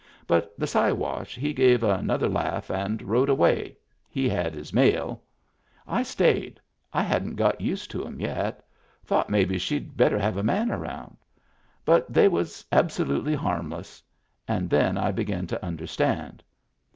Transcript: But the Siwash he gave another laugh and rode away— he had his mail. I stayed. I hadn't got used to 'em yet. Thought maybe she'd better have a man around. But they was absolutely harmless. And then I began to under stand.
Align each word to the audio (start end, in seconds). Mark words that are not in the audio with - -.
But 0.25 0.57
the 0.57 0.65
Siwash 0.65 1.35
he 1.35 1.53
gave 1.53 1.83
another 1.83 2.27
laugh 2.27 2.71
and 2.71 3.03
rode 3.03 3.29
away— 3.29 3.77
he 4.17 4.27
had 4.27 4.55
his 4.55 4.73
mail. 4.73 5.21
I 5.87 6.01
stayed. 6.01 6.59
I 6.91 7.03
hadn't 7.03 7.35
got 7.35 7.61
used 7.61 7.91
to 7.91 8.07
'em 8.07 8.19
yet. 8.19 8.65
Thought 9.05 9.29
maybe 9.29 9.59
she'd 9.59 9.95
better 9.95 10.17
have 10.17 10.37
a 10.37 10.43
man 10.43 10.71
around. 10.71 11.17
But 11.85 12.11
they 12.11 12.27
was 12.27 12.65
absolutely 12.71 13.35
harmless. 13.35 14.01
And 14.47 14.71
then 14.71 14.97
I 14.97 15.11
began 15.11 15.45
to 15.45 15.63
under 15.63 15.85
stand. 15.85 16.41